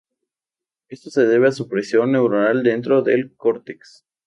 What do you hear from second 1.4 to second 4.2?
a supresión neuronal dentro del cortex.